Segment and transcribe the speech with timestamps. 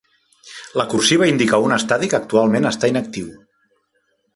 [0.81, 3.33] La cursiva indica un estadi que actualment està inactiu.